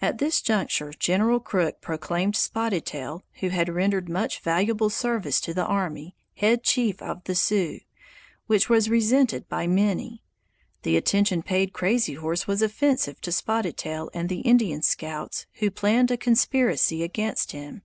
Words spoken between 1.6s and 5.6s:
proclaimed Spotted Tail, who had rendered much valuable service to